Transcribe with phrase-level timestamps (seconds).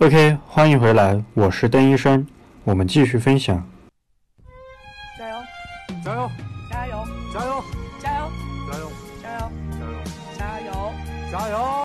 [0.00, 2.26] OK，欢迎回来，我是邓医生，
[2.64, 3.62] 我们继续分享。
[5.18, 5.36] 加油！
[6.02, 6.30] 加油！
[6.70, 7.06] 加油！
[7.30, 7.62] 加油！
[8.00, 8.30] 加油！
[8.70, 8.90] 加油！
[9.22, 9.50] 加油！
[10.38, 10.70] 加油！
[10.70, 10.92] 加油！
[11.30, 11.84] 加油！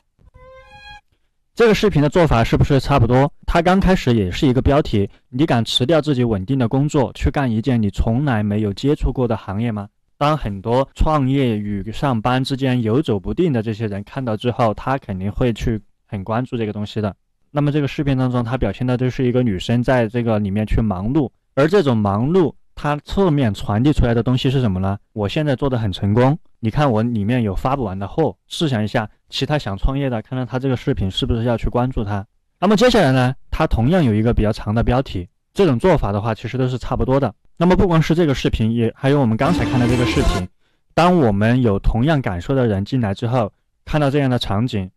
[1.55, 3.29] 这个视频的做法是不是差不多？
[3.46, 9.90] 它刚开始也是一个标题，你敢辞掉自己稳定的工作，去干一件你从来没有接触过的行业吗？
[10.18, 17.13] 当很多创业与上班之间游走不定的这些人看到之后，他肯定会去很关注这个东西的。
[17.55, 24.98] 那么这个视频当中，它表现的就是一个女生在这个里面去忙碌，而这种忙碌，它侧面传递出来的东西是什么呢？
[25.14, 28.36] 我现在做的很成功，你看我里面有发不完的货。
[28.50, 32.28] 试想一下，其他想创业的看到他这个视频，是不是要去关注他？
[32.59, 37.34] 那么接下来呢，它同样有一个比较长的标题，这种做法的话，其实都是差不多的。
[37.56, 40.45] 那么不光是这个视频，也还有我们刚才看的这个视频，
[40.94, 43.53] 当我们有同样感受的人进来之后，
[43.86, 44.92] 看到这样的场景，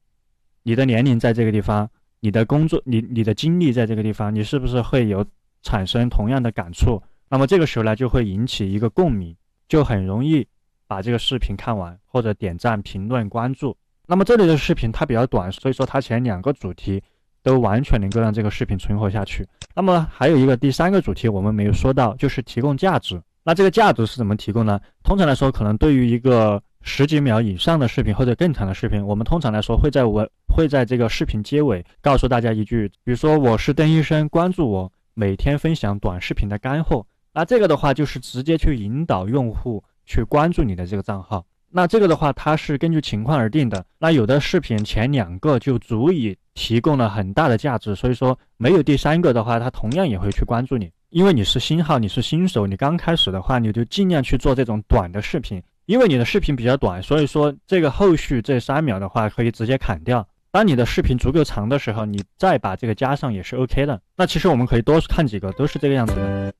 [0.65, 1.89] 你的年龄在这个地方。
[2.21, 5.25] 你的工作，你你的经历在这个地方，你是不是会有
[5.63, 7.03] 产生同样的感触？
[7.29, 9.37] 那么这个时候呢，就会引起一个共鸣，
[9.69, 10.47] 就很容易
[10.87, 13.77] 把这个视频看完，或者点赞、评论、关注。
[14.07, 17.03] 那么这里的视频它比较短，所以说它前两个主题
[17.42, 19.47] 都完全能够让这个视频存活下去。
[19.75, 23.20] 那么还有一个第三个主题我们没有说到，就是提供价值。
[23.45, 24.81] 那这个价值是怎么提供呢？
[25.03, 37.05] 通常来说，可能对于一个十几秒以上的视频或者更长的视频，我们通常来说会在文会在这个视频结尾告诉大家一句，比如说我是邓医生，关注我，每天分享短视频的干货。
[37.33, 41.45] 那这个的话就是直接去引导用户去关注你的这个账号。
[41.70, 43.85] 那这个的话它是根据情况而定的。
[43.98, 55.63] 那有的视频前两个就足以提供了很大的价值，所以说没有第三个的话，它同样也会去关注你，因为你是新号，你是新手，你刚开始的话，你就尽量去做这种短的视频。
[55.89, 60.28] 因为你的视频比较短，所以说这个后续这三秒的话可以直接砍掉。
[60.50, 63.98] 当你的视频足够长的时候，你再把这个加上也是 OK 的。
[64.14, 66.53] 那其实我们可以多看几个，都是这个样子的。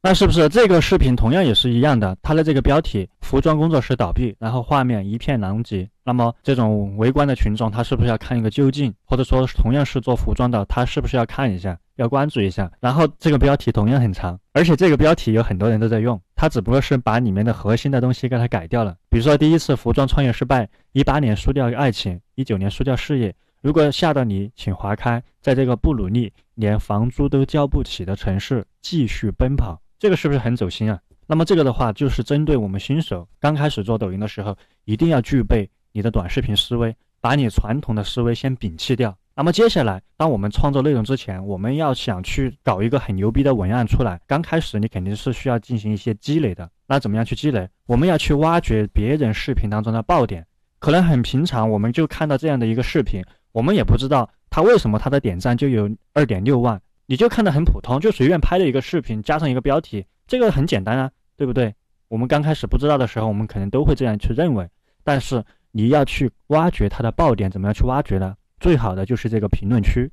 [0.00, 2.16] 那是不是这个视频同样也是一样的？
[2.22, 5.90] 它的这个标题“服装工作室倒闭”，然后画面一片狼藉。
[6.04, 8.94] 那么这种围观的群众，他是不是要看一个究竟？
[9.04, 12.70] 或者说同样是做服装的，他是不是要看一下，要关注一下？
[12.78, 18.94] 然后这个标题同样很长，而且这个标题有很多人都在用，他只不过是把里面的核心的东西给它改掉了。
[19.10, 23.34] 比如说第一次服装创业失败，一八年输掉爱情，一九年输掉事业。
[23.60, 29.82] 如果吓到你，请划开，在这个不努力、连房租都交不起的城市继续奔跑。
[29.98, 31.00] 这个是不是很走心啊？
[31.26, 39.16] 那么这个的话，就是针对我们新手刚开始做抖音的时候，一定要具备你的短视频思维，把你传统的思维先摒弃掉。
[39.34, 46.68] 那么接下来，当我们创作内容之前，我们要想去搞一个很牛逼的文案出来，刚开始你肯定是需要进行一些积累的。
[46.86, 47.68] 那怎么样去积累？
[47.86, 50.46] 我们要去挖掘别人视频当中的爆点，
[50.78, 53.22] 可能很平常，我们就看到这样的一个视频，
[53.52, 56.80] 我们也不知道他为什么他的点赞就有二点六万。
[57.10, 61.74] 你就看得很普通，就随便拍的一个视频，加上一个标题，这个很简单啊，对不对？
[62.08, 64.68] 我们刚开始不知道的时候，我们可能都会这样去认为。
[65.02, 68.36] 但是你要去挖掘它的爆点，怎么样去挖掘呢？
[68.60, 70.10] 最好的就是这个评论区，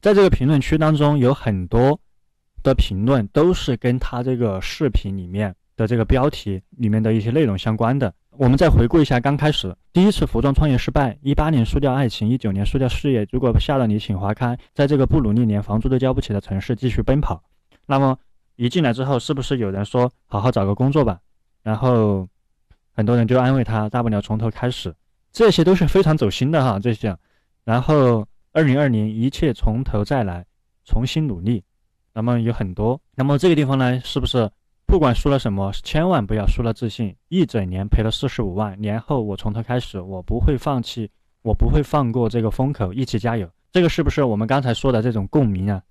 [0.00, 1.98] 在这个评论区当中，有很多
[2.62, 8.14] 的评论都是跟他这个视频里面的这个标题里面的一些内容相关的。
[8.38, 13.28] 我们再回顾一下，刚开始第一次服装创业失败，一八年输掉爱情，一九年输掉事业。
[13.30, 17.42] 如果吓了你，请划开，在这个不努力、连房租都交不起的城市继续奔跑。
[17.84, 18.18] 那么
[18.56, 21.20] 一进来之后，是不是有人说好好找个工作吧？
[21.62, 22.26] 然后
[22.94, 24.94] 很多人就安慰他，大不了从头开始。
[25.30, 27.14] 这些都是非常走心的哈，这些。
[27.64, 30.46] 然后二零二零一切从头再来，
[30.86, 31.62] 重新努力。
[32.14, 32.98] 那么有很多。
[33.14, 34.50] 那么这个地方呢，是不是？
[34.92, 37.16] 不管输了什么，千万不要输了自信。
[37.30, 41.10] 一整年赔了四十五万，年后我从头开始，我不会放弃，
[41.40, 43.48] 我不会放过这个风口，一起加油。
[43.72, 45.82] 这个是不是我们刚才说的这种共鸣啊？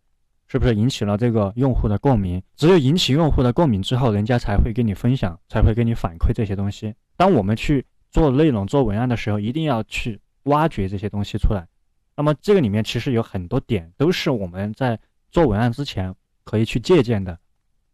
[0.48, 2.40] 是不是引起了这个用户的共鸣？
[2.56, 6.94] 只有引起用户的共鸣之后，人家才会跟你分享，才会给你反馈这些东西。
[7.18, 11.68] 当我们去做内容、做文案的时候，一定要去挖掘这些东西出来。
[12.16, 15.00] 那么这个里面其实有很多点，都是我们在
[15.32, 16.14] 做文案之前
[16.44, 17.36] 可以去借鉴的。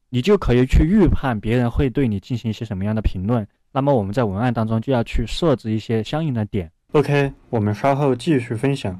[0.09, 6.71] 你就可以去预判别人会对你进行一些什么样的评论，那么我们在文案当中就要去设置一些相应的点。
[6.93, 8.97] OK，我们稍后继续分享。